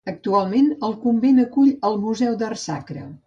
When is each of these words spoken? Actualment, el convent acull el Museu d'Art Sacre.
Actualment, 0.11 0.69
el 0.87 0.95
convent 1.03 1.43
acull 1.45 1.71
el 1.91 2.01
Museu 2.07 2.39
d'Art 2.43 2.63
Sacre. 2.65 3.05